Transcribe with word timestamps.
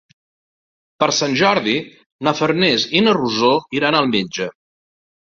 Per 1.01 1.09
Sant 1.17 1.35
Jordi 1.41 1.75
na 2.27 2.33
Farners 2.39 2.85
i 2.99 3.01
na 3.09 3.13
Rosó 3.19 3.51
iran 3.81 3.99
al 3.99 4.09
metge. 4.15 4.49